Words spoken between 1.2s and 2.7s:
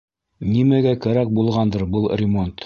булғандыр был ремонт?